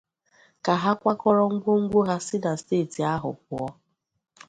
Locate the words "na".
2.43-2.51